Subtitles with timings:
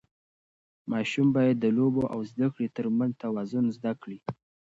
[0.91, 4.19] ماشوم باید د لوبو او زده کړې ترمنځ توازن زده کړي.